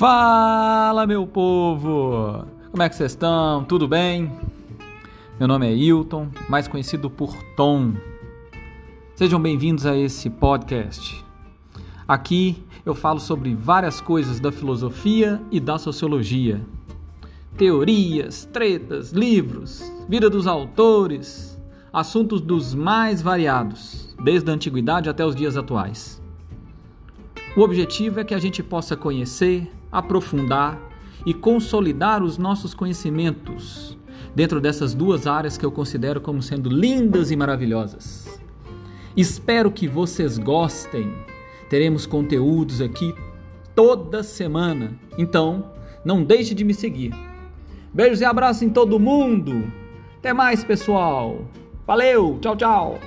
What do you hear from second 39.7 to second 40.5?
que vocês